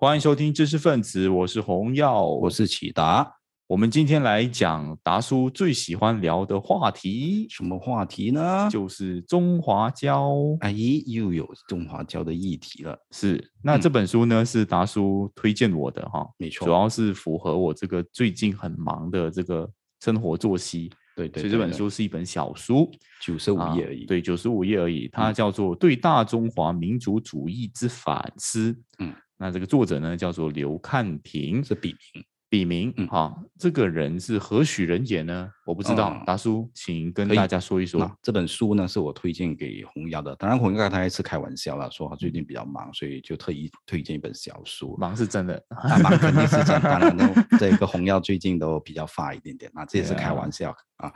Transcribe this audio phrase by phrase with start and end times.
[0.00, 3.30] 欢迎收听知识分子，我是洪耀，我是启达。
[3.66, 8.66] 我们今天来讲达叔最喜欢聊的话题，什么话题呢？
[8.70, 10.32] 就是中华胶。
[10.60, 10.74] 哎，
[11.04, 12.98] 又有中华胶的议题了。
[13.10, 19.70] 是，那这本书呢是达叔推荐我的哈，没错，主要是符合我这个最近很忙的这个
[20.02, 20.90] 生活作息。
[21.14, 22.90] 对对，所以这本书是一本小书，
[23.20, 24.06] 九十五页而已。
[24.06, 25.10] 对，九十五页而已。
[25.12, 28.72] 它叫做《对大中华民族主义之反思》。
[29.00, 32.24] 嗯，那这个作者呢叫做刘看平，是笔名。
[32.50, 35.48] 笔名，哈，这个人是何许人也呢？
[35.64, 38.10] 我不知道，达叔，请跟大家说一说。
[38.20, 44.96] 这本书呢是我推荐给洪耀的，当然洪耀他也是开玩笑了，说他最近比较忙，所以就特意推荐一本小书。
[44.98, 45.64] 忙是真的，
[46.02, 46.80] 忙肯定是真的。
[46.80, 51.12] 当然，这个洪耀最近都比较发一点点，那这也是开玩笑啊。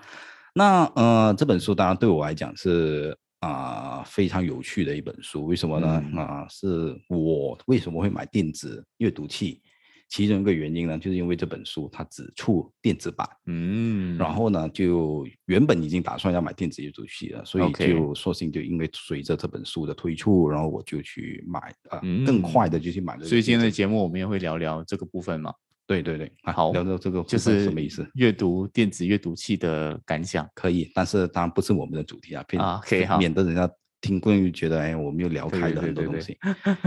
[0.54, 5.86] 那呃，这本书当然对我来讲是啊非常有趣的一本书，为什么呢？
[6.16, 9.60] 啊，是我为什么会买电子阅读器？
[10.06, 21.58] 其中一个原因呢，就是因为这本书它只出电子版，嗯，然后呢，就原本已经打算要买电子阅读器了，所以就索性就因为随着这本书的推出，然后我就去买，
[21.88, 23.24] 啊，更快的就去买了。
[23.24, 25.52] 所以今天的节目我们也会聊聊这个部分嘛？
[25.86, 28.08] 对对对，好，聊到这个就是什么意思？
[28.14, 33.70] 阅读电子阅读器的感想可以，但是当然不是我们的主题啊，啊，可以好，免得人家。
[34.00, 36.36] 听过又觉得，哎，我们又聊开了很多东西。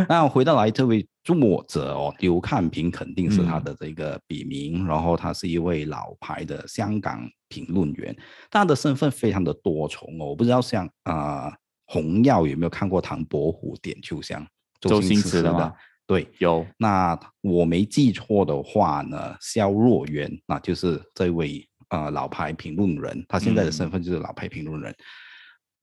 [0.07, 8.15] 那回到来这位作者哦，刘看平肯定是他的这个笔名，然后他是一位老牌的香港评论员，
[8.51, 10.27] 他的身份非常的多重哦。
[10.27, 11.51] 我不知道像啊
[11.87, 14.45] 洪耀有没有看过唐伯虎点秋香？
[14.79, 15.73] 周星驰的吗？
[16.07, 16.65] 对，有。
[16.77, 24.95] 那我没记错的话呢，肖若元，那就是这位呃老牌评论人，他现在的身份就是老牌评论人，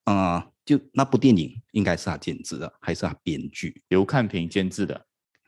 [0.05, 0.48] 啊。
[0.64, 3.83] 就那部电影应该是他监制的，还是他编剧？
[3.89, 4.98] 刘看平监制的，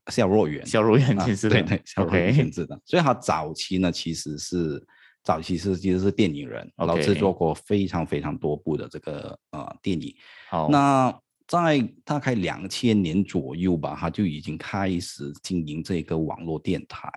[0.09, 2.79] 肖若元，肖若元监制的，对对，肖若元监制的。
[2.85, 4.87] 所以他早期呢，其实是
[5.23, 10.15] 早期是其实是电影人，然后制作过非常非常多部的这个呃电影。
[10.51, 17.11] 好，那在大概两千年左右吧，他就已经开始经营这个网络电台。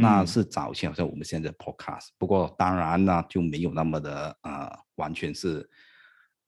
[0.00, 5.68] 那是早期好像我们现在 podcast，不过当然呢就没有那么的呃，完全是。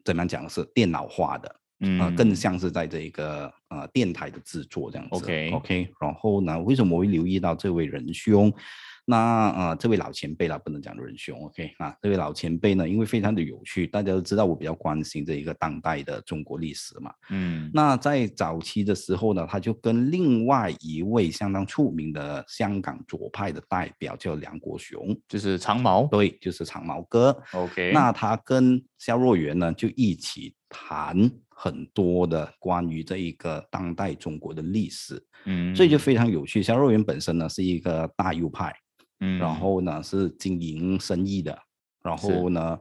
[0.05, 5.17] 怎么样讲是电脑化的，嗯，更像是在这一个呃电台的制作这样子。
[5.17, 8.55] OK OK，然后呢，为什么我会留意到这位仁兄？
[9.09, 11.71] 那呃，这位老前辈啦，不能讲仁兄，OK。
[11.79, 36.61] 啊，这位老前辈呢，因为非常的有趣，大家都知道我比较关心这一个当代的中国历史嘛，嗯，那在早期的时候呢，他就跟另外一位相当出名的香港左派的代表叫梁国雄，就是长毛，对，就是长毛哥，OK，那他跟肖若元呢就一起谈很多的关于这一个当代中国的历史，嗯，所以就非常有趣。
[36.61, 38.75] 肖若元本身呢是一个大右派。
[39.21, 41.59] 嗯，然后呢是经营生意的，
[42.03, 42.79] 然后呢，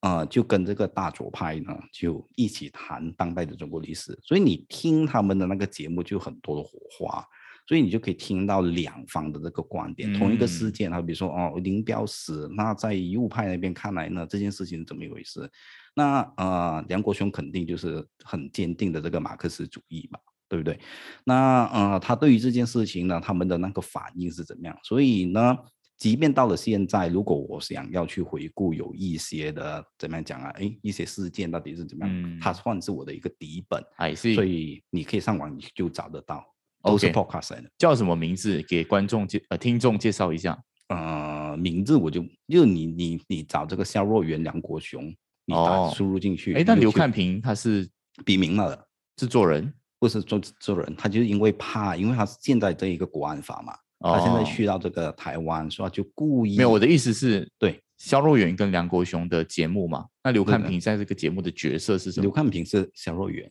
[0.00, 7.24] 呃，就跟这个大左派呢就一起谈当代的中国历史，所以你听他们的那个节目就很多的火花，
[7.66, 15.50] 所以你就可以听到两方的这个观点，同一个事件，啊比如说哦林彪死，那在右派那边看来呢这件事情是怎么一回事？
[15.94, 20.18] 那呃梁国雄肯定就是很坚定的这个马克思主义嘛。
[20.48, 20.78] 对不对？
[21.24, 24.76] 那呃，他对于这件事情呢，他们的那个反应是怎么样？
[24.82, 25.56] 所以呢，
[25.98, 30.48] 即便到了现在，如果我想要去回顾有一些的怎么样讲啊？
[30.54, 32.38] 哎，一些事件到底是怎么样？
[32.40, 34.34] 它算是我的一个底本，哎，是。
[34.34, 36.44] 所以你可以上网就找得到，
[36.82, 37.64] 都是 podcast 的。
[37.76, 38.62] 叫什么名字？
[38.62, 40.58] 给观众介呃听众介绍一下。
[40.88, 45.04] 呃，名字我就就你你你找这个肖若元、梁国雄，
[45.44, 46.54] 你打输入进去。
[46.54, 47.86] 哎，但刘看平他是
[48.24, 48.86] 笔名了，
[49.16, 49.70] 制作人。
[49.98, 56.70] 不是做做人，他就是因为怕，因为他是现在这一个国安法嘛，他现在去到这个台湾，说就故意没有。
[56.70, 62.22] 我的意思是，对肖若元跟梁国雄的节目嘛，那刘看平在这个节目的角色是什么？
[62.22, 63.50] 刘看平是肖若元，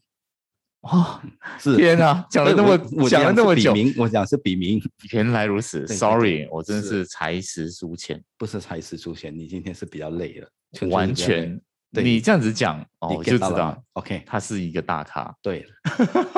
[0.81, 1.19] 哦，
[1.59, 2.77] 是天啊，讲了那么
[3.09, 4.81] 讲了那么久，我讲是笔名，
[5.11, 10.49] 原来如此， Sorry，我真的是才识书浅，不是才识书浅，你今天是比较累了，
[10.89, 11.59] 完全。
[12.03, 15.33] 你这样子讲哦，我就知道，OK，他是一个大咖。
[15.41, 15.65] 对，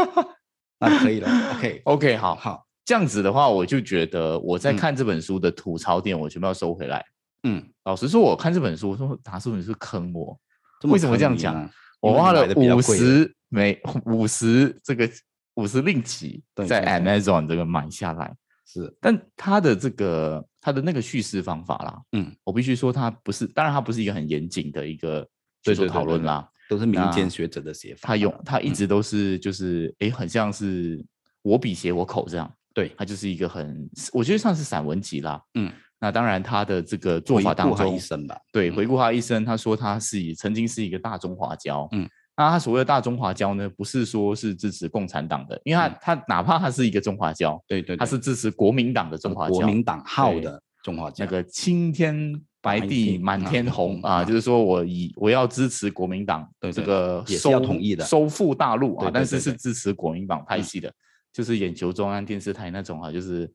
[0.79, 2.35] 那可以了，OK，OK，好。
[2.35, 7.06] 好，这样子的话，我就觉得我在看这本书的吐槽点，我全部要收回来。
[7.44, 10.38] 嗯，老实说，我看这本书，我说达叔你是坑我，
[10.83, 11.69] 为什么这样讲？
[12.00, 15.09] 我花了五十美五十这个
[15.55, 18.33] 五十令吉在 Amazon 这个买下来，
[18.65, 25.27] 是，但他的这个他的那个叙事方法啦，嗯，我必须说他不是，当然他不是一个很严谨的一个。
[25.63, 28.07] 对做讨论啦，都是民间学者的写法。
[28.07, 31.03] 他用他一直都是就是哎，很像是
[31.41, 32.51] 我笔写我口这样。
[32.73, 35.41] 对，他就是一个很，我觉得算是散文集啦。
[35.56, 35.69] 嗯，
[36.00, 38.38] 那当然他的这个做法当中，一生吧。
[38.53, 41.89] 对，回顾他一生，他说他是以曾经是一个大中华教。
[41.91, 42.07] 嗯，
[42.38, 52.39] 那他所谓的大中华教呢，不是说是支持共产党的，因为他他哪怕他是一个中华教，对对，他是支持国民党的中华教，国民党号的中华教，那个青天。
[52.61, 58.03] 白地满天红 啊，就是说我以我要支持国民党这个收统一的。
[58.03, 60.91] 收复大陆啊，但是是支持国民党拍戏的，
[61.31, 63.50] 就是眼球中央电视台那种啊，就是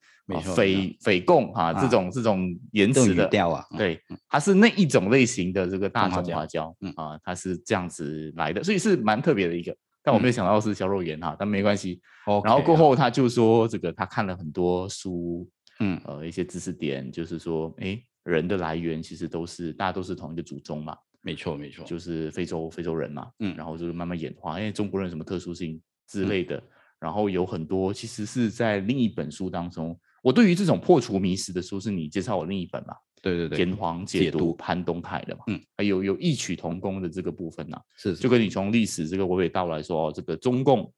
[0.54, 12.00] 匪匪共啊这种这种言辞的调啊，对，他是那一种类型的这个大中华胶啊，他是这样子来的，所以是蛮特别的一个，但我没有想到是肖若元哈，但没关系。
[12.42, 15.46] 然后过后他就说这个他看了很多书，
[15.80, 18.02] 嗯，呃，一些知识点，就是说，哎。
[18.24, 26.62] 人的来源其实都是大家都是同一个祖宗嘛，没错没错，就是非洲非洲人嘛，嗯，然后就是慢慢演化，因为中国人什么特殊性之类的，
[26.98, 38.14] 然后有很多其实是在另一本书当中，我对于这种破除迷思的书是你介绍我另一本嘛，对对对，炎黄解读潘东泰的嘛，嗯，还有有异曲同工的这个部分呢，是。
[38.16, 40.92] 就跟你从历史这个娓娓道来说，哦，这个中共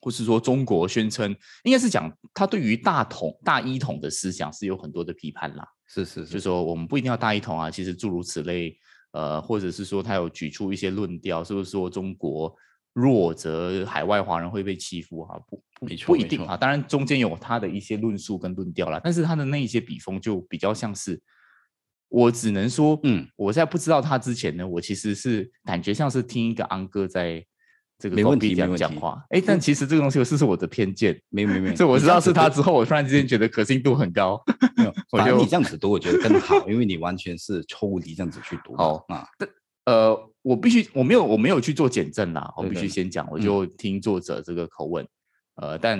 [0.00, 1.34] 或是说中国宣称，
[1.64, 5.66] 应该是讲他对于大统大一统的思想是有很多的批判啦。
[5.88, 8.78] 是是，就说我们不一定要大一统啊，其实诸如此类，
[9.12, 12.54] 呃，或者是说他有举出一些论调，是不是说中国
[12.92, 15.38] 弱则海外华人会被欺负啊？
[15.48, 16.56] 不，没错，不一定啊。
[16.56, 21.20] 当然中间有他的一些论述跟论调啦，但是他的那一些笔锋就比较像是，
[22.08, 27.44] 我只能说，嗯，我在不知道他之前呢，我其实是感觉像是听一个安哥在。
[27.98, 34.40] 这个没问题，这样讲话，哎，但其实这个东西是是我的偏见，没没没， 这我知道是他之后，我突然之间觉得可信度很高。
[34.76, 38.76] 没有，反正你这样子读，我觉得更好，因为你完全是抽离这样子去读。
[38.76, 39.48] 好啊，但
[39.86, 45.04] 呃，我必须我没有我没有去做检证啦，我必须先讲，我就听作者这个口吻。
[45.56, 45.98] 呃，但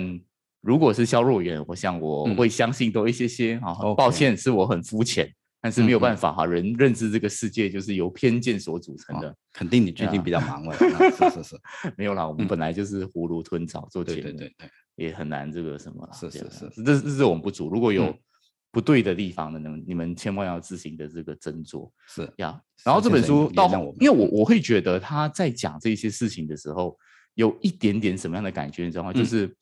[0.61, 3.75] 如果是肖若元，我想我会相信多一些些啊。
[3.97, 5.29] 抱歉，是我很肤浅。
[5.61, 9.35] 但是没有办法哈，人认知这个世界就是由偏见所组成的。
[9.51, 11.59] 肯定你最近比较忙了，是是是，
[11.97, 16.13] 没有啦，我们本来就是囫囵吞枣做节目，对对对对，也很难这个什么了。
[16.13, 17.69] 是是是，这这是我们不足。
[17.69, 18.15] 如果有
[18.71, 21.91] 不对的地方呢，你们你们千万要自行的这个斟酌。
[22.07, 23.67] 是呀，然后这本书到，
[23.99, 26.97] 因为我我会觉得他在讲这些事情的时候，
[27.33, 29.11] 有一点点什么样的感觉，你知道吗？
[29.11, 29.53] 就是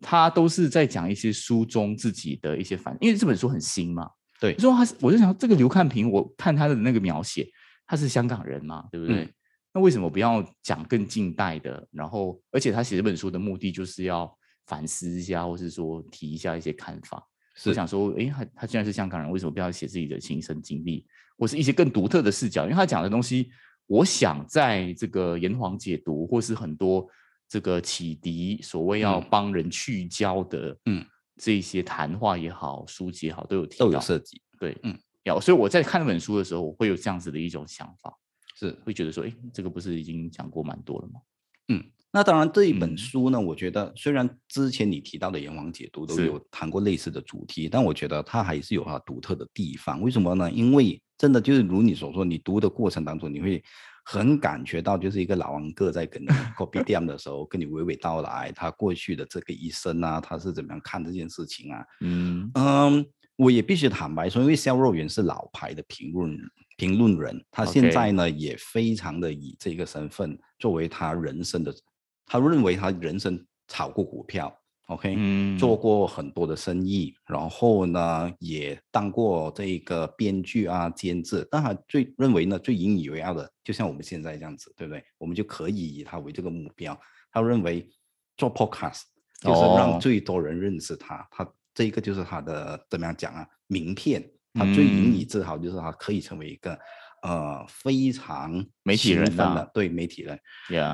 [0.00, 4.10] 他都是在讲一些书中自己的一些反，因为这本书很新嘛。
[4.40, 7.48] 对，说他是，我就想这个刘看平，我看他的那个描写，
[7.86, 9.28] 他是香港人嘛，对不对？
[9.72, 11.86] 那为什么不要讲更近代的？
[11.90, 14.30] 然后，而且他写这本书的目的就是要
[14.66, 17.22] 反思一下，或是说提一下一些看法。
[17.64, 21.06] 我想说，哎，他他既然是香港人，为什么不要写自己的亲身经历，
[21.38, 22.64] 或是一些更独特的视角？
[22.64, 23.50] 因为他讲的东西，
[23.86, 27.06] 我想在这个炎黄解读，或是很多
[27.48, 31.04] 这个启迪，所谓要帮人去焦的，嗯。
[31.36, 34.40] 这些谈话也好，书籍也好，都有提到，都有涉及。
[34.58, 38.12] 对，嗯，有，所以我在看那本书的时候，我会有这样子的一种想法，
[38.54, 41.20] 是会觉得说，哎，这个不是已经讲过蛮多了吗？
[41.68, 50.00] 嗯，那当然，这一本书呢，我觉得虽然之前你提到的《阎王解读》都有谈过类似的主题，但我觉得它还是有它独特的地方。
[50.00, 50.50] 为什么呢？
[50.50, 53.62] 因为真的就是如你所说，你读的过程当中，你会。
[54.08, 56.26] 很感觉到，就是一个老王哥在跟你
[56.56, 61.84] copy d 的时候，跟你娓娓道来他过去的这个一生啊，他是怎么样看这件事情啊？
[62.02, 66.38] 嗯嗯，我也必须坦白说，因为肖若元是老牌的评论
[66.76, 71.74] 评论人，他现在呢也非常的以这个身份作为他人生的，
[72.24, 74.56] 他认为他人生炒过股票。
[74.86, 81.46] OK，嗯，做过很多的生意，然后呢，也当过这个编剧啊、监制。
[81.50, 85.02] 但他最认为呢，最引以为傲的，就像我们现在这样子，对不对？
[85.18, 86.96] 我们就可以以他为这个目标。
[87.32, 87.88] 他认为
[88.36, 89.02] 做 Podcast
[89.40, 93.44] 就是让最多人认识他，他这一个就是他的怎么样讲啊？
[93.66, 94.24] 名片。
[94.54, 96.78] 他最引以自豪就是他可以成为一个
[97.22, 100.38] 呃非常媒体人的对媒体人。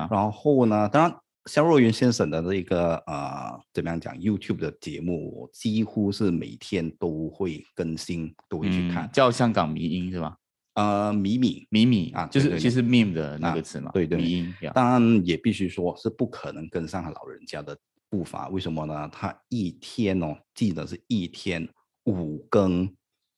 [0.09, 1.15] 然后呢，当然。
[1.45, 9.09] 肖若云先生的这个呃，怎么样讲？YouTube 的节目，我几乎是每天都会更新，都会去看。
[9.11, 10.37] 叫香港迷音是吧？
[10.75, 13.91] 呃，米米米米啊，就是其实 meme 的那个词嘛。
[13.93, 14.17] 对对。
[14.17, 17.77] 迷音，当然也必须说是不可能跟上老人家的
[18.09, 18.47] 步伐。
[18.47, 19.09] 为什么呢？
[19.11, 21.67] 他一天哦，记得是一天
[22.05, 22.89] 五更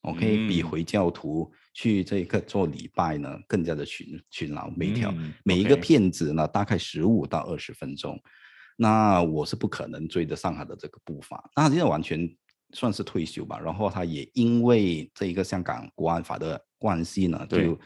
[0.01, 1.51] ，OK，比回教徒。
[1.75, 5.13] 去这个做礼拜呢，更加的勤勤劳，每条
[5.43, 8.17] 每一个片子呢，大概十五到二十分钟，
[8.77, 11.51] 那我是不可能追得上他的这个步伐。
[11.53, 12.33] 那现在完全
[12.71, 13.59] 算是退休吧。
[13.59, 17.77] 然后他也因为这一个香港国安法的关系呢，就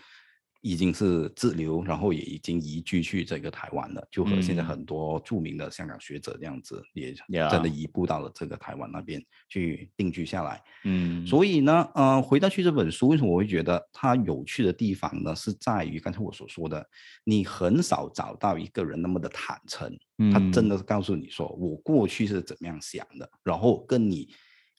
[0.61, 7.13] 已经是自留，然后也已经移居去这个台湾了，就和现在很多著名的香港学者这样子，也
[7.49, 10.61] 真的移步到了这个台湾那边去定居下来。
[10.83, 15.33] 嗯，所以呢，呃，回到去这本书，为什么我会觉得它有趣的地方呢？
[15.35, 16.85] 是在于刚才我所说的，
[17.23, 19.97] 你很少找到一个人那么的坦诚，
[20.33, 24.29] 他真的是告诉你说我过去是怎么样想的，然后跟你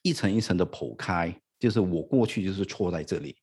[0.03, 3.35] 一层一层的剖开，就是我过去就是错在这里。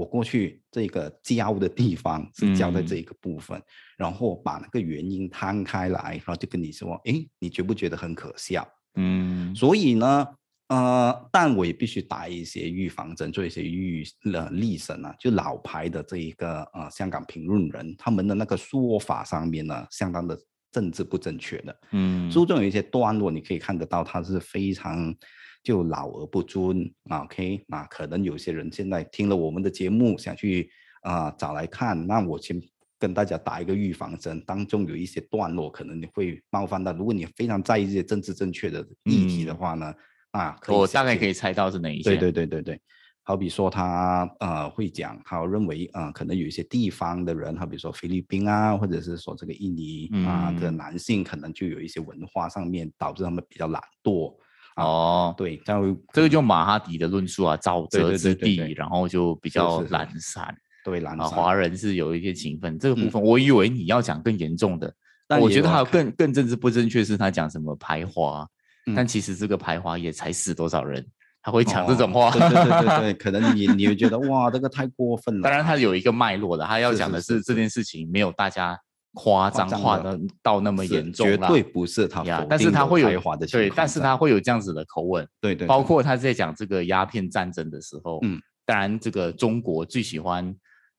[0.00, 3.60] 我过去这个教的地方是教在这一个部分，
[3.98, 8.66] 然后把那个原因摊开来，然后就跟你说，哎，你觉不觉得很可笑？
[8.94, 10.26] 嗯，所以呢，
[10.68, 14.02] 呃，但我也必须打一些预防针，做一些预
[14.32, 20.34] 呃例审啊，就老牌的这一个呃香港评论人，他们的那个说法上面呢，相当的
[20.72, 21.80] 政治不正确的。
[21.90, 25.14] 嗯，书中有一些段落，你可以看得到，它是非常。
[25.62, 30.70] 就老而不尊，OK，那可能有些人现在听了我们的节目，想去
[31.02, 32.60] 啊找来看，那我先
[32.98, 39.94] 跟大家打一个预防针，当中有一些段落可能你会冒犯到，如果你非常在意这些政治正确的议题的话呢，
[40.30, 42.16] 啊，我大概可以猜到是哪一些。
[42.16, 42.80] 对对对对对，
[43.22, 54.34] 好比说他呃会讲，他认为啊可能有一些地方的人，好比说菲律宾啊，或者是说这个印尼啊的男性，可能就有一些文化上面导致他们比较懒惰。
[54.76, 61.28] 哦，对，这样这个就马哈迪的论述啊，沼泽之地，然后就比较懒散，对懒散。
[61.28, 64.90] 华人是有一些勤奋，这个部分我以为你要讲更严重的，
[65.26, 68.46] 但我觉得还有更更政治不正确，是他讲什么排华，
[68.94, 71.06] 但其实这个排华也才死多少人，
[71.42, 75.42] 他会讲这种话，对对对对， 可能你你会觉得哇，这个太过分了。
[75.42, 78.78] 当然他有一个脉络的，他要讲的是这件事情没有大家。
[79.14, 80.18] 夸张化的。
[80.42, 90.54] 到那么严重，绝对不是他呀，但是他会有对，但是他会有这样子的口吻，对对，包括他在讲这个鸦片战争的时候，嗯，当然这个中国最喜欢，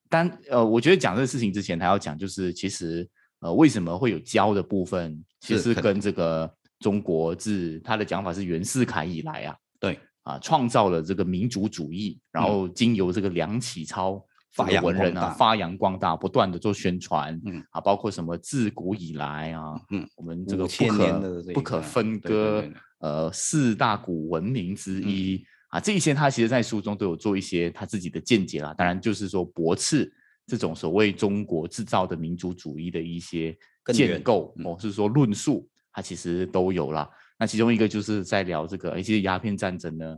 [0.09, 3.07] 但呃，我觉得讲这个事情之前，他要讲就是其实
[3.39, 9.99] 呃，为什么会有教的部分，其实跟这个中国自他的讲法是袁世凯以来啊，对。
[10.23, 14.23] 啊，创造了这个民族主义，然后经由这个梁启超。
[14.53, 28.73] 发扬文人啊，发扬光大，不断的做宣传，嗯啊，包括什么自古以来啊，嗯，我们这个不可不可分割，呃，四大古文明之一啊，这一些他其实在书中都有做一些他自己的见解啦。
[28.73, 30.11] 当然，就是说驳斥
[30.45, 33.57] 这种所谓中国制造的民族主义的一些
[33.93, 37.09] 建构，哦，是说论述，他其实都有啦。
[37.39, 40.17] 那其中一个就是在聊这个，其实鸦片战争呢，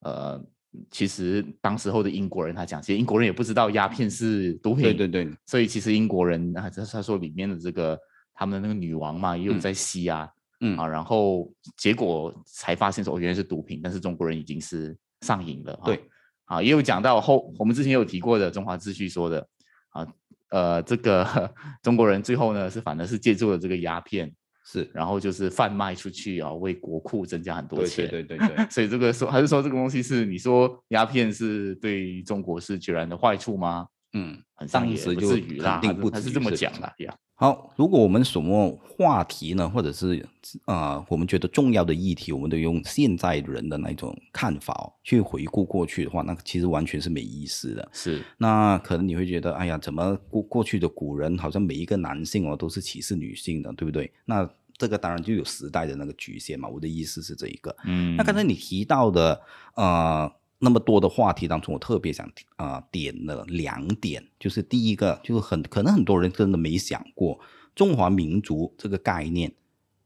[0.00, 0.42] 呃。
[0.90, 7.98] 其实当时候的英国人他讲，其实英国人也不知道鸦片是毒品，对对对，所以其实英国人啊，他说里面的这个
[8.34, 10.28] 他们的那个女王嘛，也有在吸啊，
[10.60, 16.02] 嗯啊，然后结果才发现说哦，原来是毒品，但是中国人已经是上瘾了，对，
[16.46, 19.48] 啊，也有讲到后，我们之前有提过的中华秩序说的
[19.90, 20.06] 啊，
[20.50, 24.32] 呃，这个 中国人最后呢是反而是借助了这个鸦片。
[24.64, 28.08] 是，然后就是贩卖出去啊，为国库增加很多钱。
[28.08, 28.66] 对对对对。
[28.70, 33.86] 所以这个说，还是说这个东西是你说鸦片是对中国是决然的坏处吗？
[34.14, 34.38] 嗯，
[34.72, 35.28] 当时就
[35.62, 37.14] 肯定不他是这么讲的呀。
[37.36, 40.24] 好，如果我们什么话题呢，或者是
[40.66, 47.88] 啊，我们觉得重要的议题，我们都用现在人的那种看法去回顾过去的话，那其实完全是没意思的。
[47.92, 54.12] 是，那可能你会觉得，哎呀，怎么过过去的古人好像每一个男性哦都是歧视女性的，对不对？
[54.24, 56.68] 那这个当然就有时代的那个局限嘛。
[56.68, 57.74] 我的意思是这一个。
[57.84, 58.14] 嗯。
[58.14, 59.40] 那刚才你提到的
[59.74, 60.32] 呃
[60.64, 67.38] 那么多的话题当中，我特别想啊点了两点，就是第一个就是很可能很多人真的没想过
[67.76, 69.52] 中华民族这个概念，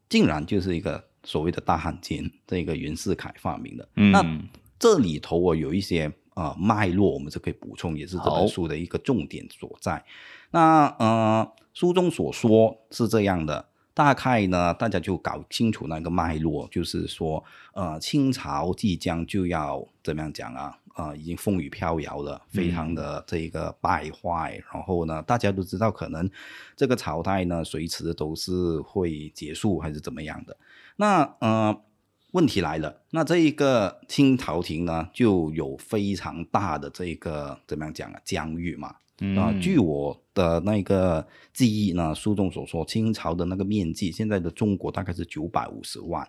[0.08, 3.88] 竟然就是一个所谓的大汉奸，这个袁世凯发明的。
[3.96, 4.22] 嗯，那
[4.78, 10.04] 这里头我有一些啊脉络，我们是可以补充，也是这本书的一个重点所在。
[10.50, 13.68] 那呃书中所说是这样的。
[13.98, 20.78] 大概呢，大家就搞清楚那个脉络，就是说，呃，清朝即将就要怎么样讲啊？
[20.94, 24.62] 呃，已经风雨飘摇了，非常的这个败坏。
[24.72, 26.30] 然后呢，大家都知道，可能
[26.76, 30.56] 这个朝代呢，随时都是会结束还是怎么样的。
[30.94, 31.76] 那呃，
[32.30, 38.20] 问题来了，那这一个清朝廷呢，就有非常大的这个怎么样讲啊？
[38.24, 38.94] 疆域嘛。
[39.36, 46.24] 啊，据我的那个记忆呢，书中所说，清朝的那个面积，现在的中国大概是九百五十万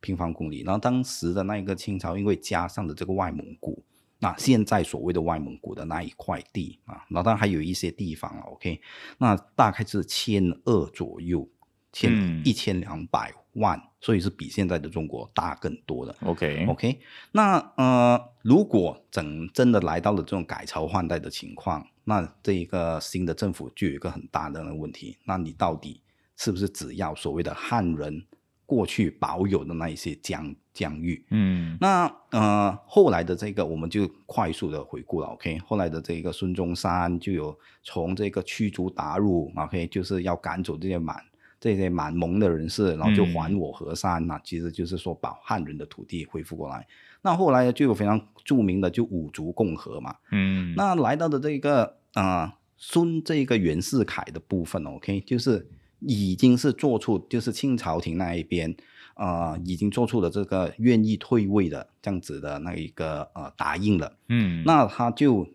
[0.00, 0.62] 平方公里。
[0.62, 3.84] 然后当时的那一个清朝，因为加上了这个外蒙古，
[4.20, 8.80] 那现在所谓的外蒙古的那一块地啊，那当然还有一些地方，OK，
[9.18, 11.46] 那大概是千二左右，
[11.92, 16.14] 千一千两百万，所以是比现在的中国大更多的。
[16.22, 17.00] OK OK，
[17.32, 26.00] 那呃，如果整真的来到了这种改朝换代的情况，那这一个新的政府就有一个很大的问题，那你到底
[26.36, 28.24] 是不是只要所谓的汉人
[28.64, 31.24] 过去保有的那一些疆疆域？
[31.30, 35.26] 嗯，那呃后来的这个我们就快速的回顾了。
[35.26, 41.22] OK，后来的这个孙中山就有从这个驱逐鞑虏，OK，就是要赶走这些满。
[41.62, 46.84] 这些满蒙的人士，然后就还我河山那其实就是说把汉人的土地恢复过来。
[47.22, 55.64] 那后来就有非常著名的就五族共和嘛，嗯，那来到的这个啊孙这个袁世凯的部分，OK，就是
[56.00, 58.74] 已经是做出就是清朝廷那一边
[59.14, 65.46] 啊已经做出了这个愿意退位的这样子的那一个呃答应了，嗯，那他就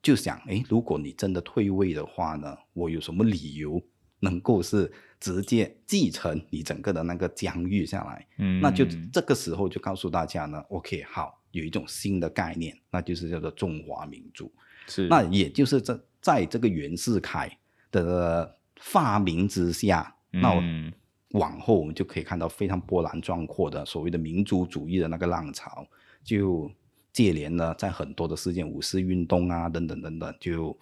[0.00, 3.82] 就想，哎，如果你真的退位的话呢，我有什么理由？
[4.22, 14.50] 能够是直接继承你整个的那个疆域下来，嗯，那就这个时候就告诉大家呢，OK，好，有一种新的概念，那就是叫做中华民族，
[14.86, 17.54] 是，那也就是在在这个袁世凯
[17.92, 20.54] 的发明之下，那
[21.32, 25.86] 往后我们就可以看到非常波澜壮阔的所谓的民族主义的那个浪潮，
[26.24, 26.70] 就
[27.12, 30.74] 接连呢在很多的事件，五四运动啊，等等等等，就。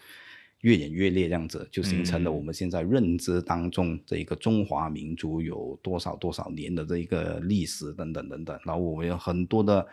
[0.62, 9.86] 越演越烈，这样子就形成了我们现在认知当中这一个中华民族有多少多少年的这一个历史等等等等，然后我们有很多的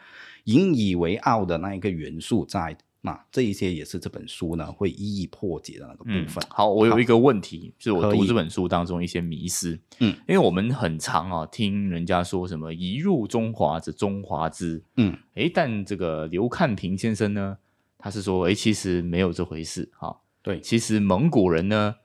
[0.45, 6.43] 引以为傲的那一个元素在，那这一些也是这本书呢会一一破解的那个部分。
[6.49, 17.59] 好，我有一个问题，就是我读这本书当中一些迷思，嗯，因为我们很常啊听人家说什么“一入中华则中华之”，嗯，哎，但这个刘看平先生呢，
[17.99, 20.17] 他是说，哎，其实没有这回事，哈。
[20.45, 21.95] 对，其实蒙古人呢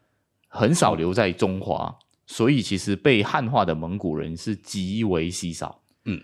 [0.48, 1.94] 很少留在中华，
[2.26, 5.82] 所以其实被汉化的蒙古人是极为稀少。
[6.06, 6.22] 嗯，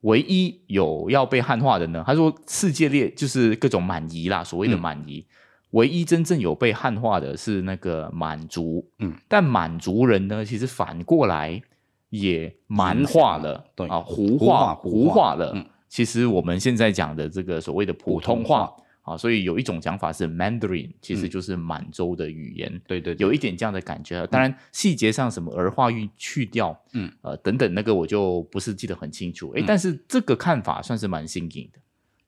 [0.00, 5.24] 唯一有要被汉化的呢，他说世界列就是各种满夷啦，所谓的满夷，
[5.70, 8.84] 唯一真正有被汉化的是那个满族。
[8.98, 11.62] 嗯，但满族人呢，其实反过来
[12.10, 15.52] 也蛮化了，对啊，胡化胡化了。
[15.54, 18.74] 嗯，其实我们现在讲的这个所谓的普通话。
[19.04, 22.80] 啊，所以有一种讲法是 Mandarin，其实就是满洲的语言。
[22.86, 24.26] 对对，有一点这样的感觉。
[24.28, 29.52] 当然，细节上什么儿化韵去掉，嗯，呃，等等，那个我就不是记得很清楚。
[29.54, 31.78] 哎，但是这个看法算是蛮新颖的，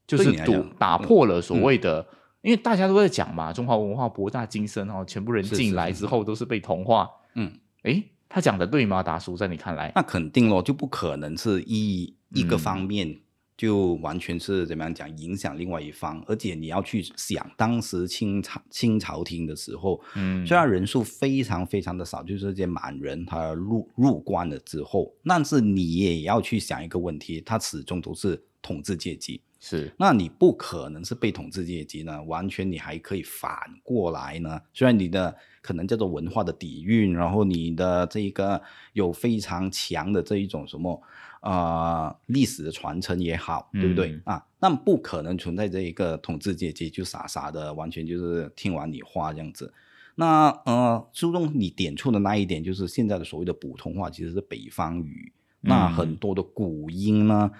[0.06, 2.06] 就是赌打破了所谓的，
[2.42, 7.08] 因为大家都在讲嘛，中华文化博大精深哦，全部人进来之后都是被同化。
[7.36, 7.50] 嗯，
[7.84, 9.02] 哎，他讲的对吗？
[9.02, 13.18] 达叔，在你看来，那肯定咯，就不可能是一一个方面。
[13.56, 33.50] 就完全是怎么样讲影响另外一方，而且你要去想当时清朝清朝廷的时候，嗯，虽然人数非常非常的少，就是这些满人他入入关了之后，但是你也要去想一个问题，他始终都是统治阶级，是，那你不可能是被统治阶级呢，完全你还可以反
[33.82, 38.60] 过来呢，虽然你的可能叫做文化的底蕴，然后你的这个
[38.92, 41.00] 有非常强的这一种什么。
[41.40, 44.44] 啊，历史的传承也好，对不对啊？
[44.58, 49.72] 那不可能存在这一个统治阶级就傻傻的，完全就是听完你话这样子。
[50.16, 55.32] 那呃，书中你点出的那一点，就是现在的所谓的普通话其实是北方语。
[55.60, 57.50] 那很多的古音呢，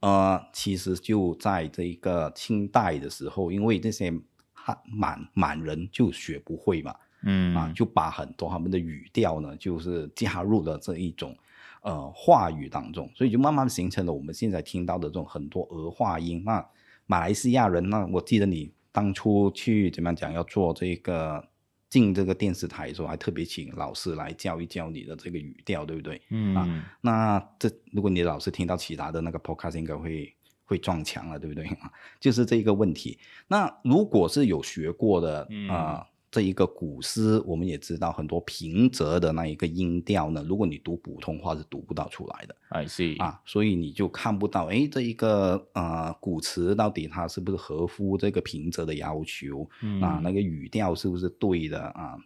[0.00, 4.12] 呃，其实就在这一个清代的时候，因为这些
[4.52, 6.94] 汉满满人就学不会嘛，
[7.24, 11.36] 嗯啊，就把很多他们的语调呢，就是加入了这一种。
[11.84, 16.42] 呃，话语当中，所以就慢慢形成了我们现在听到的这种很多儿化音。
[16.42, 16.66] 那
[17.04, 21.46] 马来西亚人，那我记得你当初去怎么样讲要做这个
[21.90, 26.22] 进这个电视台的时候，还特别请老师来教一教你的这个语调，对不对？
[26.30, 31.68] 嗯啊，那这如果你的老师听到其他的那个 podcast，应该会会撞墙了，对不对？
[32.18, 33.18] 就是这一个问题。
[33.46, 36.06] 那如果是有学过的啊。
[36.34, 42.56] 这一个古诗，我们也知道很多平仄的那一个音调呢，如果你读普通话是读不到出来的。
[42.70, 49.62] I see 啊，所以你就看不到，哎，这一个呃古词到底它是不是合乎这个平仄的要求
[50.02, 50.18] 啊？
[50.24, 52.16] 那个语调是不是对的啊？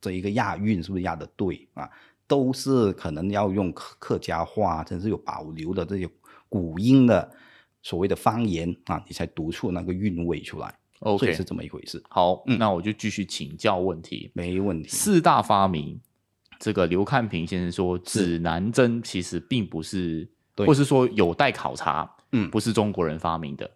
[0.00, 1.90] 这一个押韵是不是押的对啊？
[2.26, 6.08] 都是可能要用客客家话，真是有保留的这些
[6.48, 7.30] 古音的
[7.82, 10.74] 所谓的方言啊，你才读出那个韵味出来。
[11.00, 12.02] OK，是这么一回事。
[12.08, 14.30] 好，那我就继续请教问题。
[14.34, 14.88] 没问题。
[14.88, 16.00] 四大发明，
[16.58, 22.10] 这个刘看平先生说，指南针其实并不是，或是说有待考察。
[22.32, 23.70] 嗯，不是中国人发明的。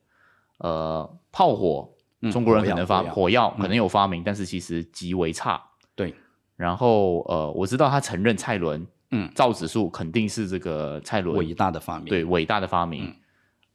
[0.58, 1.90] 呃，炮火，
[2.30, 5.62] 中国人可能发火药，可能有发明，但是其实极为差。
[5.94, 6.14] 对。
[6.56, 13.14] 然后，呃，我知道他承认蔡伦嗯，造纸术肯定是这个蔡伦伟大的发明，对，伟大的发明。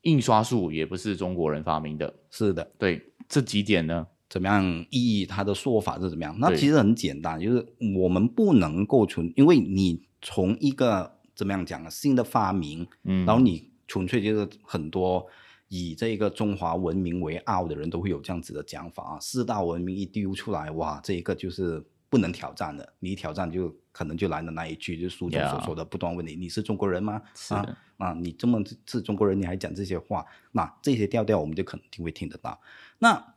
[0.03, 5.25] 印刷术也不是中国人发明的，是的，对，这几点呢，怎么样意义？
[5.25, 6.35] 它的说法是怎么样？
[6.39, 7.65] 那其实很简单，就是
[7.97, 15.25] 我们不能够纯，因为你从一个怎么样讲啊，新的发明，嗯，然后你纯粹就是很多
[15.67, 27.21] 以这个中华文明为傲的人都会有这样子的讲法啊，四大文明一丢出来，哇，这一个就是不能挑战的，你一挑战就可能就来的那一句，就是书中所说的不断问你，你是中国人吗？
[27.49, 27.77] 啊。
[27.97, 32.59] 啊，你这么是中国人，你还讲这些话，那这些调调我们就肯定会听得到。
[32.99, 33.35] 那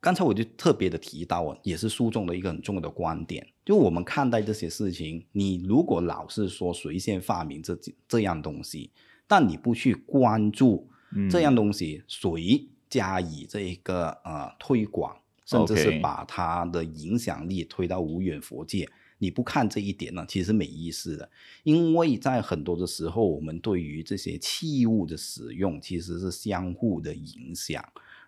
[0.00, 8.90] 刚才我就特别的提到啊，也是书中的一个很重要的观点，就我们看待这些事情，你如果老是说谁先发明这这样东西，
[9.26, 10.88] 但你不去关注
[11.30, 18.88] 这样东西谁加以这一个呃推广，甚至是把它的影响力推到无远佛界。
[19.18, 21.30] 你不看这一点呢，其实没意思的，
[21.62, 27.82] 因为在很多的时候，我们对于这些器物的使用其实是相互的影响，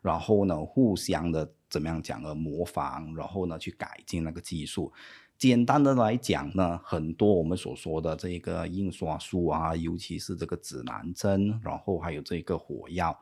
[0.07, 2.35] 然后呢，互相的怎么样讲呢？
[2.35, 4.93] 模仿，然后呢，去改进那个技术。
[5.37, 13.19] 简单的来讲呢，很多我们所说的这个印刷术啊，尤其是这个指南针，然后还有这个火药，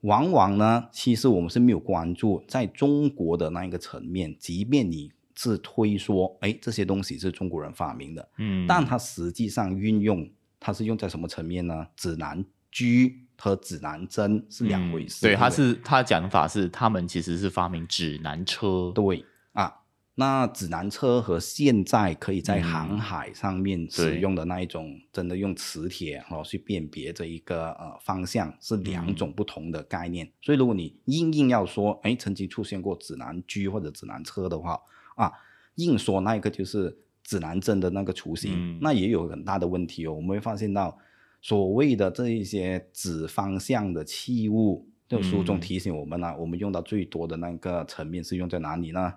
[0.00, 5.12] 往往呢，其实我们是没有关注在中国的那一个层面，即便你。
[5.40, 11.86] 是推说，哎，这些东西是中国人发明的，嗯，但它实际上运用，它是用在什么层面呢？
[11.94, 15.22] 指南居和指南针是两回事。
[15.22, 18.90] 对，他是他讲法是，他们其实是发明指南车。
[18.94, 19.72] 对啊，
[20.16, 30.28] 那指南车和现在可以在航海上面使用的那一种，真的用磁铁哦去辨别这一个呃方向，是两种不同的概念。
[30.42, 34.80] 所以，如果你硬硬要说，哎，曾经出现过指南车或者指南车的话，
[35.14, 35.30] 啊，
[35.76, 40.14] 硬说那一个就是指南针的那个雏形，那也有很大的问题哦。
[40.14, 40.98] 我们会发现到，
[41.40, 49.14] 所谓的这一些指方向的器物，就书中提醒我们呢，我们用到最多的那个层面是用在哪里呢？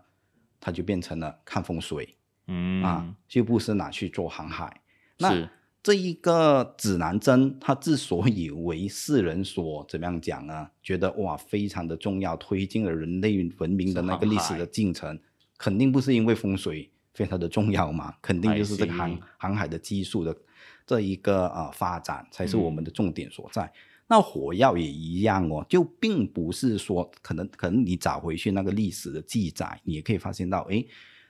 [0.60, 2.16] 它就变成了看风水，
[2.48, 4.82] 嗯啊，就不是拿去做航海。
[5.18, 5.50] 那
[5.82, 10.70] 这一个指南针，它之所以为世人所怎么样讲呢？
[10.84, 15.20] 觉得哇，非常的重要，推进了人类文明的那个历史的进程。
[15.58, 20.36] 肯定不是因为风水非常的重要嘛，肯定就是这个航航海的技术的
[20.86, 23.72] 这一个啊发展才是我们的重点所在。
[24.08, 30.84] 那火药也一样哦，就并不是说可能可能你找回去那个历史的记载，你也可以发现到，哎，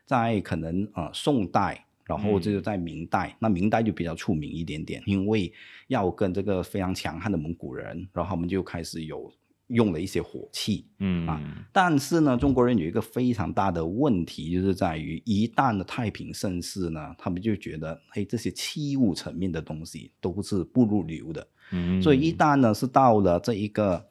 [0.05, 5.53] 在可能呃宋代，然后就是在明代，那明代就比较出名一点点，因为
[5.87, 9.31] 要跟这个非常强悍的蒙古人，然后我们就开始有。
[9.71, 11.27] 用了一些火器，嗯。
[11.27, 24.05] 啊，但是呢，中国人有一个非常大的问题，就是在于一旦的太平盛世呢，他们就觉得，嘿，这些器物层面的东西都是不入流的，嗯，所以一旦呢是到了这一个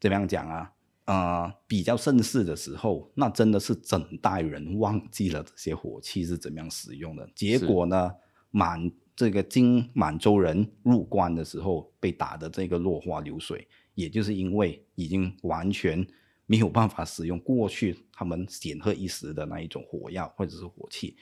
[0.00, 0.72] 怎么样讲啊，
[1.06, 8.12] 呃，比较盛世的时候，那真的是整代人忘记了这些火器是怎么样使用的，结果呢，
[8.50, 13.66] 满这个金满洲人入关的时候，被打的这个落花流水。
[13.96, 16.06] 也就是因为已经完全
[16.46, 21.16] 没有办法使用过去他们显赫一时的那一种火药或者是火器，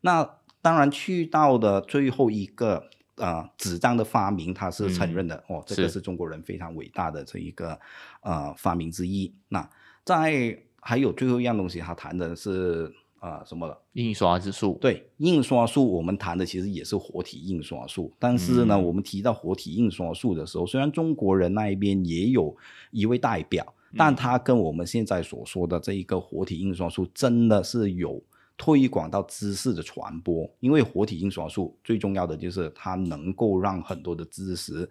[0.00, 0.26] 那
[0.62, 7.78] 当然去到的最后一个呃纸张的发明，他是承认的哦，这个是中国人非常伟大的这一个
[8.22, 9.30] 呃发明之一。
[9.48, 9.68] 那
[10.02, 12.90] 在还有最后一样东西，他谈的是。
[13.20, 14.78] 啊，什么印刷之术？
[14.80, 18.10] 对，印刷术我们谈的其实也是活体印刷术。
[18.18, 22.56] 但是呢，我们提到活体印刷术的时候，虽然中国人那一边也有
[22.90, 28.22] 一位代表，但他跟我们现在所说的这一个活体印刷术真的是有
[28.56, 30.50] 推广到知识的传播。
[30.60, 34.88] 因为活体印刷术最重要的就是它能够让很多的知识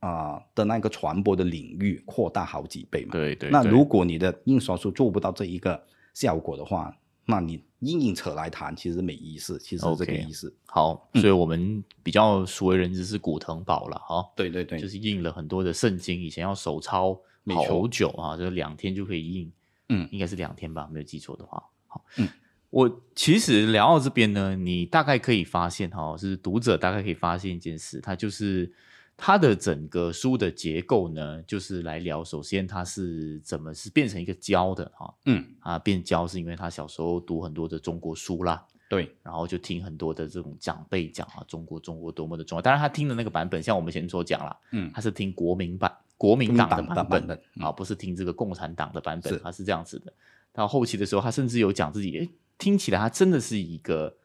[0.00, 3.12] 啊的那个传播的领域扩大好几倍嘛。
[3.12, 3.48] 对对。
[3.48, 6.94] 那如果你的印刷术做不到这一个效果的话，
[7.26, 10.54] 那你硬硬扯来谈，其实没意思，其实是这个意思。
[10.66, 14.24] 好，所以我们比较熟为人知是古腾堡了，哈。
[14.36, 17.18] 对对对，就是印了很多的圣经，以前要手抄
[17.54, 19.52] 好久啊，就是两天就可以印。
[19.88, 21.62] 嗯，应该是两天吧，没有记错的话。
[21.86, 22.28] 好，嗯，
[22.70, 28.72] 我其实聊到这边呢，你大概可以发现哈，是读者大概可以发现一件事，它就是。
[29.16, 32.24] 它的整个书的结构呢，就是来聊。
[32.24, 35.14] 首先，它是怎么是变成一个教的哈？
[35.26, 42.62] 嗯啊，变教是因为他小时候读很多的中国书啦，对，然后就听很多的这种长辈讲啊，中国中国多么的重要。
[42.62, 50.12] 当然，他听的那个版本，像我们前所讲了，嗯，他是听国民版国民党的版本啊，不是听这个共产党的版本，他是这样子的。
[50.52, 54.16] 到后期的时候，他甚至有讲自己，哎，听起来他真的是一个。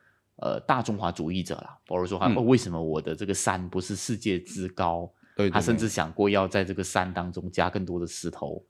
[0.41, 5.09] 呃大中华主义者啦，或者说他为什么我的这个山不是世界之高？
[5.35, 8.61] 对，他甚至想过要在这个山当中加更多的石头，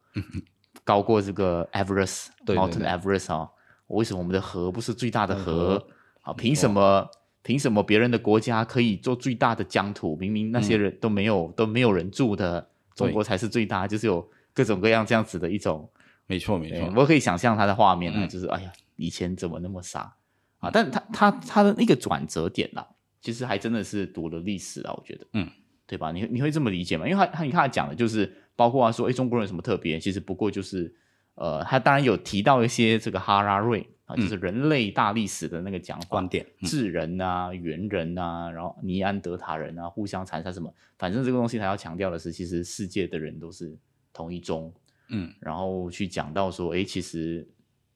[0.83, 3.49] 高过这个 Everest，Mountain Everest 啊。
[3.87, 5.83] 为什么我们的河不是最大的河？
[6.21, 7.09] 啊，凭什么？
[7.41, 10.15] 凭什么别人的国家可以做最大的疆土？
[10.17, 15.89] 明明那些人都没有都没有人住的，中国才是最大，就是有各种各样这样子的一种。
[16.27, 20.13] 没错，没错，我可以想象他的画面啊，就是哎呀，以前怎么那么傻
[20.59, 20.69] 啊？
[20.71, 22.87] 但他他他的那个转折点啦，
[23.19, 25.49] 其实还真的是读了历史啊，我觉得，嗯，
[25.87, 26.11] 对吧？
[26.11, 27.07] 你你会这么理解吗？
[27.07, 29.99] 因为他他你看他讲的就是包括他说，哎，中国人有什么特别？
[29.99, 30.95] 其实不过就是。
[31.35, 43.73] 呃，他当然有提到一些这个哈拉瑞啊，就是人类大历史的那个讲观点，智人啊、猿人啊，然后尼安德塔人啊，互相残杀什么，反正这个东西他要强调的是，其实世界的人都是
[44.11, 44.73] 同一宗，
[45.07, 47.47] 嗯，然后去讲到说，哎，其实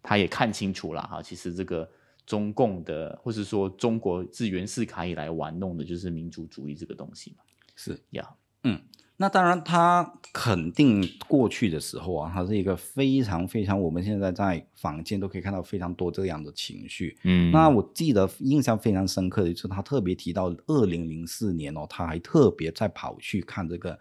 [0.02, 1.90] 他也看清楚了哈，其实这个
[2.26, 7.44] 中共的，或是说中国自袁世凯以来玩弄的就是民族主义这个东西嘛，
[7.76, 8.30] 是呀，
[8.64, 8.82] 嗯。
[9.16, 17.16] 那当然，他肯定过去的时候啊，他是一个非常非常，我们现在在坊间都可以看到非常多这样的情绪。
[17.22, 23.98] 嗯，那我记得印象非常深刻的就是他特别提到二零零四年哦，他还特别在跑去看这个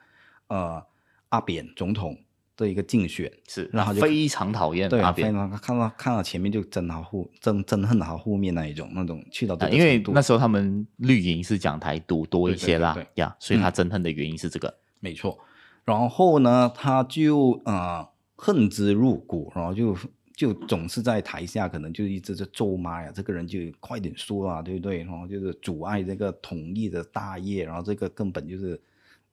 [0.48, 0.82] 呃
[1.28, 2.18] 阿扁总统
[2.62, 14.72] 的一个竞选，是，然后非常讨厌阿扁，看到看到前面就憎他护憎憎恨他后面那一种那种去到，因为那时候他们绿营是讲台独多一些啦呀，所以他憎恨的原因是这个。
[15.05, 15.37] 没错，
[15.85, 19.96] 然后呢，他就呃恨之入骨，然后就
[20.37, 24.98] 就总是在台下可能就一直在咒骂呀，这个人就快点说啊，对不对？
[24.98, 28.81] 然后就是阻碍这个统一的大业，然后这个根本就是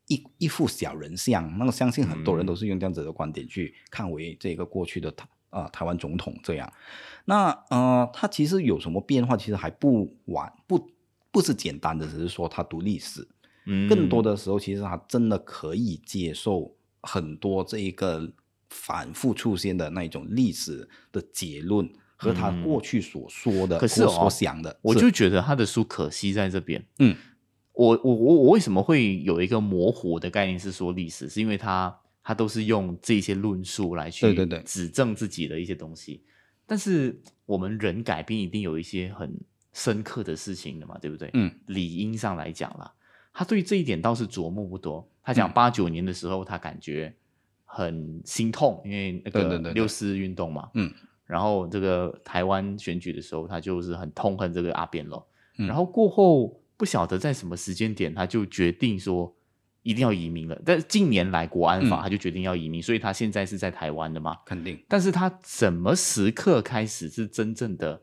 [0.10, 1.58] 一一副小人像。
[1.58, 6.70] 那我相信很多人都是用这样子的观点去看为这个过去的台啊台湾总统这样。
[7.24, 9.38] 那呃，他其实有什么变化？
[9.38, 10.90] 其实还不晚，不
[11.32, 13.26] 不是简单的，只是说他读历史。
[13.66, 18.32] 嗯更多的时候，其实他真的可以接受很多这一个
[18.70, 24.80] 反复出现的那种历史的结论和他过去所说的、所想的。
[24.82, 26.84] 我就觉得他的书可惜在这边。
[26.98, 27.16] 嗯，
[27.80, 31.30] 我我我我为什么会有一个模糊的概念是说历史？
[31.30, 36.22] 是因为他他都是用这些论述来去对对对指证自己的一些东西。
[36.68, 39.34] 但是我们人改变一定有一些很
[39.72, 41.30] 深刻的事情的嘛，对不对？
[41.34, 42.94] 嗯，理应上来讲啦。
[43.34, 45.08] 他对这一点倒是琢磨不多。
[45.24, 47.16] 他讲八九年的时候，他感觉
[47.64, 50.70] 很心痛，因为那个六四运动嘛。
[50.74, 50.92] 嗯。
[51.26, 55.26] 然后这个台湾选举的时候，他就是很痛恨这个阿扁了。
[55.56, 59.36] 然后过后不晓得在什么时间点，他就决定说
[59.84, 60.58] 一定要移民了。
[60.66, 64.38] 但是近年来国安法，他就决定要移民，所以他现在是在台湾的嘛？
[64.46, 64.82] 肯定。
[64.88, 68.02] 但是他什么时刻开始是真正的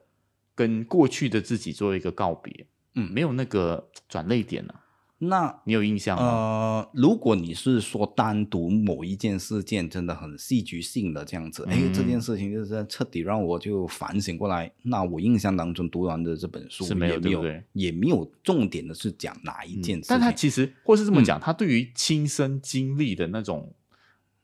[0.55, 2.67] 跟过去的自己做一个告别？
[2.97, 4.75] 嗯，没有那个转泪点呢。
[5.18, 6.24] 那你有印象吗？
[6.26, 14.70] 呃，如果你是说单独某一件事件真的很戏剧性的这样子，哎，这件事情就是彻底让我就反省过来。
[14.83, 20.05] 那我印象当中读完的这本书是没有，没有，也没有重点的是讲哪一件事。
[20.07, 23.72] 但他其实或是这么讲，他对于亲身经历的那种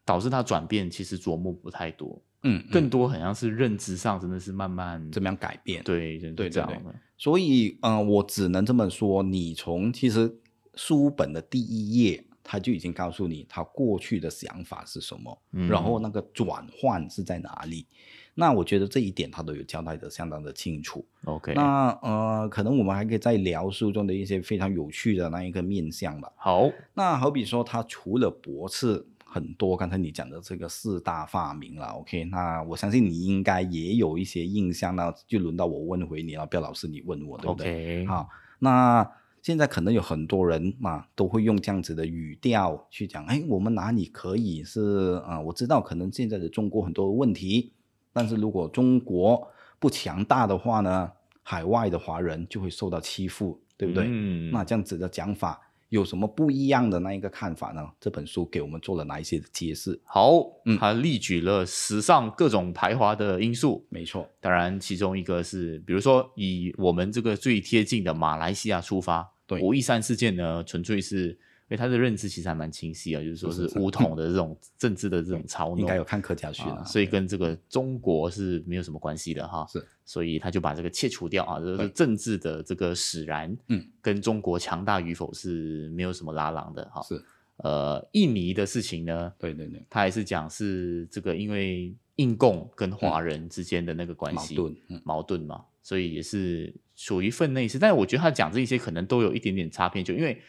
[0.06, 2.22] 导致他转变，其实琢磨不太多。
[2.44, 5.84] 嗯，更多好像是认知上真的是慢慢怎么样改变。
[5.84, 6.94] 对，对，这样的。
[7.18, 10.38] 所以，嗯，我只能这么说，你从其实。
[10.74, 17.86] 书本的第一页，他就已经告诉你他过去的想法是什么，然后那个转换是在哪里。
[18.34, 21.04] 那我觉得这一点他都有交代的相当的清楚。
[21.26, 26.32] OK，那呃，可能我们还可以再聊书中的一些非常有趣的那一个面相吧。
[26.36, 31.88] 好，那好比说他除了博士很多，刚才你讲的这个四大发明了。
[31.88, 38.06] OK，那我相信你应该也有一些印象那就轮到我问回你了，彪老师，你问我对不对？
[38.06, 38.26] 好，
[38.58, 39.06] 那。
[39.42, 45.40] 现在可能有很多人嘛，都会用这样子的语调去讲，哎，我们哪里可以是啊？
[45.40, 47.72] 我知道可能现在的中国很多问题，
[48.12, 49.48] 但是如果中国
[49.80, 51.10] 不强大的话呢，
[51.42, 54.04] 海外的华人就会受到欺负，对不对？
[54.06, 55.60] 嗯，那这样子的讲法
[55.92, 57.86] 有什么不一样的那一个看法呢？
[58.00, 60.00] 这本书给我们做了哪一些的揭示？
[60.04, 64.26] 好，嗯，他例举了史上各种排华的因素，没错。
[64.40, 69.30] 当然，其中一个是，比如说以我们这个最贴近的马来西亚出发。
[69.46, 71.36] 对五一三事件呢，纯粹是因
[71.72, 79.66] 为他的认知其实还蛮清晰啊，就是说是乌统的这种政治的这种操弄，应该有看客家剧啊，所以跟这个中国是没有什么关系的哈。
[79.68, 87.00] 是，所以他就把这个切除掉啊，就是政治的这个使然，嗯，跟中国强大与否是没有什么拉郎的哈。
[87.02, 87.22] 是，
[87.56, 96.74] 呃，印尼的事情呢，对对对，他还是讲是这个因为印共跟华人之间的那个关系矛盾，矛盾嘛，所以也是。
[96.94, 100.40] 属于分内事，但是我觉得他讲这些可能都有一点点差偏，就因为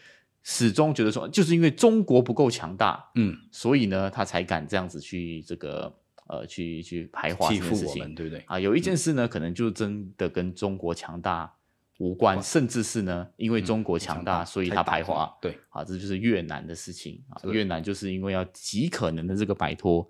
[0.46, 5.90] 始终觉得说，就是因为中国不够强大，嗯，所以呢，他才敢这样子去这个
[6.28, 8.44] 呃，去去排华这件事情，对不对？
[8.46, 11.50] 啊，有一件事呢，可能就真的跟中国强大
[11.98, 17.24] 无关，甚至是呢，因为中国强大，所以他排华，对，啊，这就是越南的事情。
[17.30, 20.06] 啊，越南就是因为要极可能的这个摆脱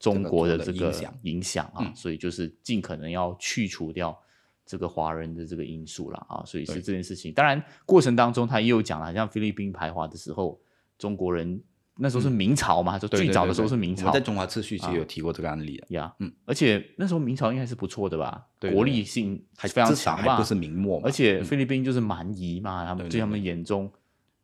[0.00, 4.20] 中国的这个影响啊，所以就是尽可能要去除掉。
[4.66, 7.32] 这个华人的这个因素啦啊，所以是这件事情。
[7.32, 10.60] 当然，过程当中他也有讲了，像菲律宾排华的时候，
[10.98, 11.62] 中国人
[11.98, 14.10] 那时候是明朝嘛，就最早的时候是明朝。
[14.10, 23.90] 在中华秩序其实有提过这个案例呀，嗯，而且那时候明朝应该是不错的吧，国力性还非常强吧，不是明末，而且菲律宾就是蛮夷嘛，他们在他们眼中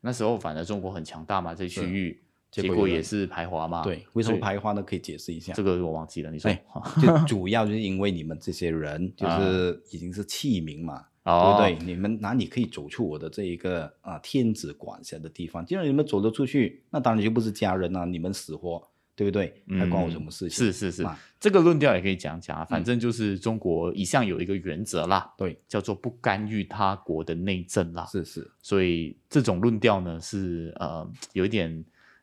[0.01, 2.23] 那时候反而中国很强大嘛，这区域。
[2.53, 3.83] 结果也是排华嘛？
[3.83, 4.83] 对，为什么排华呢？
[4.83, 5.55] 可以解释一下。
[5.55, 6.55] 这个我忘记了，你说。
[7.01, 11.87] 就主要就是因为你们这些人就是已经是器皿嘛，对不对？
[11.87, 15.65] 你们哪里可以走出我的这一个啊天子管辖的地方？
[15.65, 18.05] 既然你们走得出去，那当然就不是家人了。
[18.05, 18.87] 你们死活，
[19.17, 19.63] 对不对？
[19.79, 20.67] 还关我什么事情？
[20.67, 21.09] 是是是，
[21.41, 22.67] 这个论调也可以讲讲啊。
[22.67, 28.05] 反正就是中国一向有一个原则啦，对，叫做不干预他国的内政啦。
[28.05, 31.83] 是是，所以这种论调呢是呃有一点。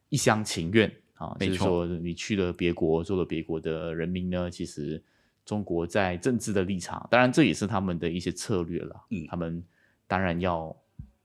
[0.09, 5.01] 一厢情愿啊，就是说你去了别国，做了别国的人民呢，其实
[5.45, 8.95] 中国在政治的立场，当然这也是他们的一些策略了。
[9.09, 9.63] 嗯，他们
[10.07, 10.75] 当然要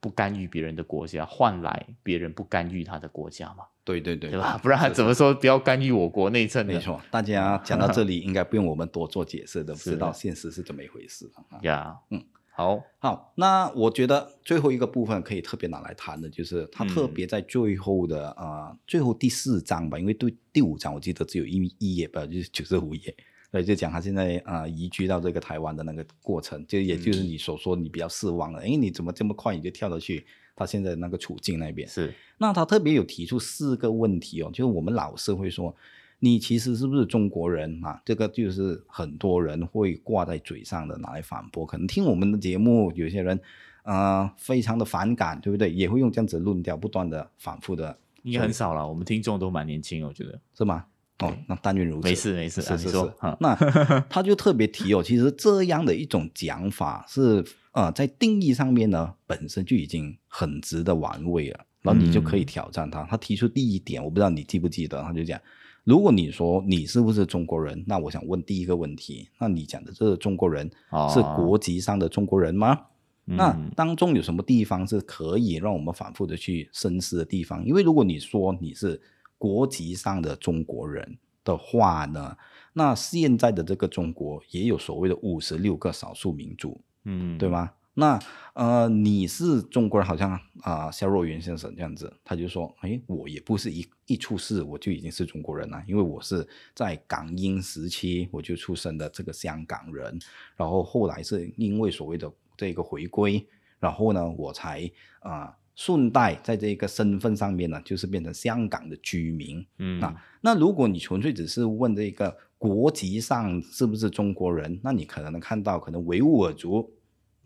[0.01, 3.65] 不干预别人的国家，换来别人不干预他的国家嘛。
[3.85, 4.59] 对对对，对吧？
[4.63, 6.67] 不然他怎么说不要干预我国内政？
[6.67, 11.31] 没错，大家讲到这里， 应该不用我们多做解释的，知道现实是怎么一回事
[11.63, 12.23] 呀，嗯。
[12.57, 23.13] 好好，那我觉得最后一个部分可以特别拿来谈的，就是他特别在最后的啊，最后第四章吧，因为对第五章我记得只有一一页吧，就是九十五页，
[23.51, 31.89] 对，就讲他现在啊移居到这个台湾的那个过程，就也就是你所说你比较失望了，哎，你怎么这么快你就跳到去他现在那个处境那边？
[31.89, 35.75] 是，那他特别有提出四个问题哦，就是我们老是会说。
[36.19, 38.01] 你其实是不是中国人啊？
[38.05, 41.67] 这个就是很多人会挂在嘴上的，拿来反驳。
[41.67, 43.39] 可能听我们的节目，有些人，
[43.83, 45.71] 呃，非常的反感，对不对？
[45.71, 47.99] 也会用这样子论调，不断的反复的。
[48.23, 50.87] 应该很少了，我们听众都蛮年轻，我觉得是吗？
[51.19, 52.09] 哦，那但愿如此。
[52.09, 53.13] 没事没事，是是是。
[53.39, 53.55] 那
[54.09, 61.61] 他就特别提哦，其实这样的一种讲法是，呃，在定义上面呢，本身就已经很值得玩味了。
[61.83, 63.05] 然后你就可以挑战他。
[63.05, 65.39] 他提出第一点，我不知道你记不记得，他就讲。
[65.85, 70.69] 如果你说你是不是中国人，那我想问第一个问题，那你讲的这个中国人
[71.13, 72.87] 是国籍上的中国人吗？
[73.27, 77.65] 那当中有什么地方是可以让我们反复的去深思的地方？
[77.65, 79.01] 因为如果你说你是
[79.39, 82.37] 国籍上的中国人的话呢，
[82.73, 87.71] 那现在的这个中国也有所谓的五十六个少数民族，嗯，对吗？
[87.95, 88.19] 那
[88.55, 100.19] 呃，你是中国人，好像啊，肖若元先生这样子，他就说，哎，我也不是一一出世我就已经是中国人了，因为我是在港英时期我就出生的这个香港人，
[100.57, 103.45] 然后后来是因为所谓的这个回归，
[103.81, 104.89] 然后呢，我才
[105.21, 109.67] 啊顺带在这个身份上面呢，就是变成香港的居民。
[109.79, 116.89] 嗯，那那如果你纯粹只是问这个国籍上是不是中国人，那你可能看到可能维吾尔族。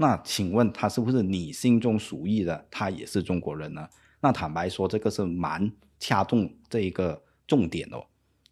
[0.00, 2.64] 那请问他是不是你心中属意的？
[2.70, 3.86] 他也是中国人呢？
[4.20, 8.02] 那坦白说，这个是蛮掐中这一个重点哦。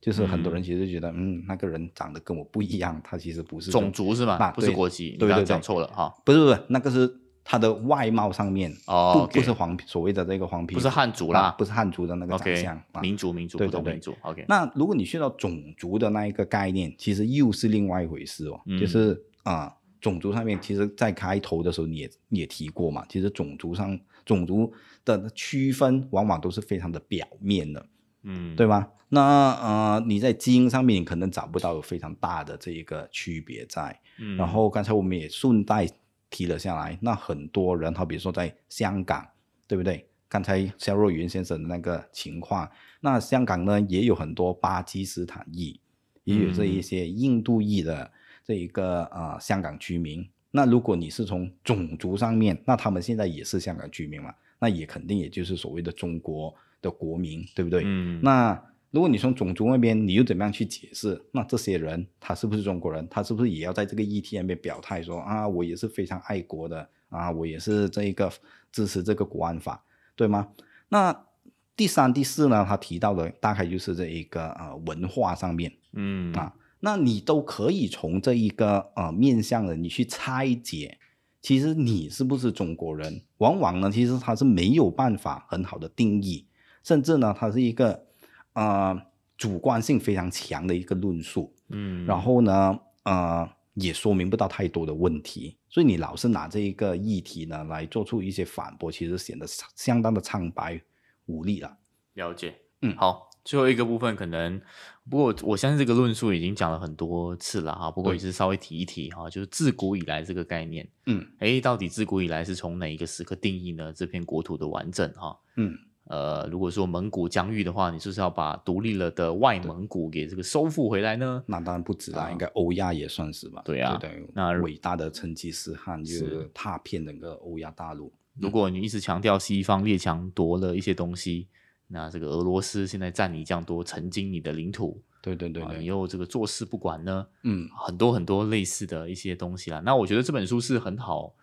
[0.01, 4.51] 就是很多人其实觉得，嗯，那个人长得跟我不一样，他其实不是种族是吗？
[4.51, 6.13] 不是国籍，对对讲错了哈。
[6.25, 14.15] 不是不是，那个是他的外貌上面哦，不不是黄所谓的这个黄皮，不是汉族啦，不是汉族的那个长相，民族民族不同民族。
[14.23, 19.73] OK，那如果你去到种族的那一个概念，其实又是另外一回事哦，就是啊。
[20.01, 23.05] 种族上面，其实，在开头的时候，你也也提过嘛。
[23.09, 24.73] 其实种族上，种族
[25.05, 27.87] 的区分往往都是非常的表面的，
[28.23, 28.89] 嗯，对吧？
[29.09, 33.99] 那呃，你在基因上面，你可能找不到有非常大的这一个区别在。
[34.19, 35.87] 嗯，然后刚才我们也顺带
[36.29, 39.27] 提了下来，那很多人，好比如说在香港，
[39.67, 40.09] 对不对？
[40.29, 42.69] 刚才肖若云先生的那个情况，
[43.01, 45.81] 那香港呢，也有很多巴基斯坦裔，
[46.25, 48.11] 也有这一些印度裔的。
[48.47, 54.33] 这一个啊，香港居民，那如果你是从种族上面，那他们现在也是香港居民嘛？
[54.61, 57.83] 那也肯定也就是所谓的中国的国民，对不对？
[57.85, 58.21] 嗯。
[58.23, 58.55] 那
[58.93, 61.21] 如果你从种族那边，你又怎么样去解释？
[61.33, 63.07] 那这些人他是不是中国人？
[63.11, 68.33] 他是不是也要在这个议题那边表态说啊，我也是非常爱国的啊，我也是这一个
[68.71, 70.49] 支持这个国安法，对吗？
[70.89, 71.27] 那
[71.75, 72.65] 第三、第四呢？
[72.67, 76.55] 他提到的大概就是这一个呃文化上面，嗯啊。
[76.81, 80.99] 那你都可以从这一个呃面向的你去拆解，
[81.41, 86.47] 其实你是不是中国人，往往呢，其实他是没有办法很好的定义，
[86.83, 88.05] 甚至呢，它是一个
[88.53, 89.01] 呃
[89.37, 100.81] 主观性非常强的一个论述，嗯，然后呢，呃，也说明不到太多的问题，所以你老是拿这一个议题呢来做出一些反驳，其实显得相当的苍白
[101.27, 101.77] 无力了。
[102.15, 103.31] 了解，嗯，好。
[103.47, 104.61] 最后一个部分可能，
[105.09, 107.89] 不过我相信这个论述已经讲了很多次了哈。
[107.89, 113.93] 不过也是稍微提一提哈，就是自古以来这个概念，嗯，哎，到底自古以来是从哪一个时刻定义呢？
[113.93, 115.79] 这片国土的完整哈，嗯，
[116.09, 121.41] 呃，如果说蒙古疆域的话，你是不是要把独立了的外蒙古给这个收复回来呢？
[121.47, 123.63] 那当然不止啦，应该欧亚也算是吧？
[123.65, 128.13] 对啊，对，那伟大的成吉思汗就踏遍整个欧亚大陆。
[128.41, 131.47] 如果你一直强调西方列强夺了一些东西。
[131.89, 137.27] 那这个俄罗斯现在占你这样多，曾经你的领土，对对对，你又这个坐视不管呢？
[137.45, 139.81] 嗯，很多很多类似的一些东西啦。
[139.85, 141.35] 那我觉得这本书是很好，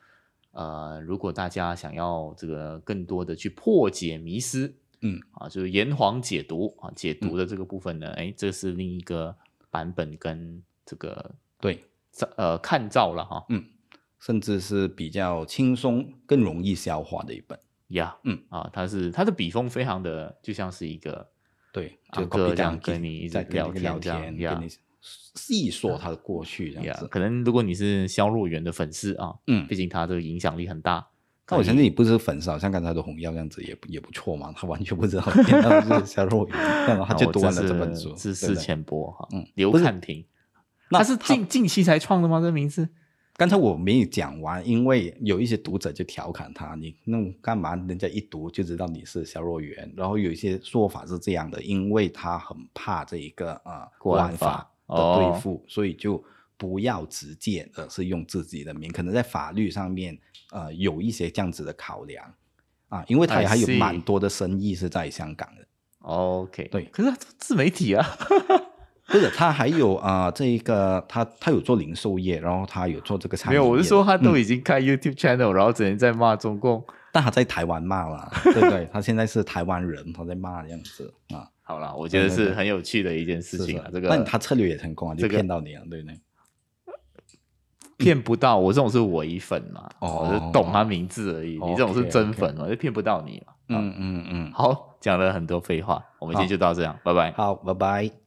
[0.52, 9.36] 呃，如果大家想要这个更多的去破解迷思，嗯，啊，就是炎黄解读啊，解读的这个部分呢，哎，这是另一个
[9.72, 11.86] 版本跟这个对，
[12.36, 13.64] 呃，看照了哈，嗯，
[14.20, 17.58] 甚至是比较轻松、更容易消化的一本。
[17.94, 21.28] 呀，嗯啊，他是他的笔锋非常的，就像是一个
[21.72, 24.10] 对，就哥这样跟你一直聊天这
[24.44, 24.72] 样，跟你
[25.02, 27.08] 细说他的过去这样子。
[27.08, 31.08] 可能如果你是肖若元的粉丝啊，嗯，毕竟他这个影响力很大。
[31.46, 34.54] 但我相信你不是粉丝，像刚才的红药这样子也也不错嘛。
[34.56, 39.28] 他完全不知道是肖若元，然后 他就读完了这本书，知识浅薄哈。
[39.34, 40.26] 嗯，刘汉庭，
[40.90, 42.40] 他是近近期才创的吗？
[42.40, 42.88] 这名字？
[43.36, 47.76] 刚才我没有讲完，因为有一些读者就调侃他：“你弄干嘛？
[47.76, 56.24] 人家一读就知道你是肖若元。”然后有一些说法是这样的，因为他很怕这一个啊国安法的对付，所以就
[56.58, 60.16] 不要直接的是用自己的名，可能在法律上面
[60.52, 62.32] 呃有一些这样子的考量
[62.90, 65.68] 啊，因为他还有蛮多的生意是在香港的。
[66.02, 68.06] OK，对，可是自媒体啊。
[69.08, 73.60] 不是，他还有啊，这一个他他有做零售业，然后他有做这个产业。
[73.60, 78.88] 没有，我是说他都已经开 YouTube channel，然后整天在骂中共， 但他在台湾骂了，对不对？
[78.92, 81.48] 他现在是台湾人，他在骂这样子啊。
[81.66, 83.88] 好了，我觉得是很有趣的一件事情啊。
[83.92, 86.20] 这个，但他策略也成功啊，就骗到你了，对不对？
[87.98, 91.60] 骗不到我这种是伪粉嘛，我就懂他名字而已。
[91.60, 93.54] 你这种是真粉嘛，就骗不到你嘛。
[93.70, 94.52] 嗯嗯嗯。
[94.52, 97.32] 好，讲了很多废话，我们今天就到这样，拜拜。
[97.32, 98.23] 好，拜拜。